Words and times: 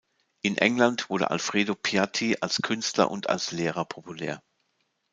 In 0.41 0.55
England 0.57 1.07
wurde 1.11 1.29
Alfredo 1.29 1.75
Piatti 1.75 2.35
als 2.41 2.63
Künstler 2.63 3.11
und 3.11 3.29
als 3.29 3.51
Lehrer 3.51 3.85
populär. 3.85 4.41